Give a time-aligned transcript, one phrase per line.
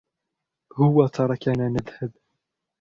[0.73, 2.11] هو تركنا نذهب.